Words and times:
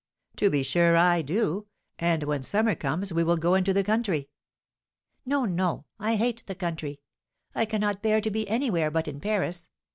"To 0.37 0.49
be 0.49 0.63
sure 0.63 0.97
I 0.97 1.21
do; 1.21 1.67
and 1.99 2.23
when 2.23 2.41
summer 2.41 2.73
comes 2.73 3.13
we 3.13 3.23
will 3.23 3.37
go 3.37 3.53
into 3.53 3.71
the 3.71 3.83
country." 3.83 4.29
"No, 5.27 5.45
no, 5.45 5.85
I 5.99 6.15
hate 6.15 6.41
the 6.47 6.55
country! 6.55 7.01
I 7.53 7.65
cannot 7.65 8.01
bear 8.01 8.19
to 8.19 8.31
be 8.31 8.49
anywhere 8.49 8.89
but 8.89 9.07
in 9.07 9.19
Paris. 9.19 9.69